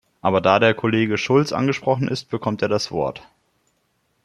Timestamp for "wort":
2.91-3.21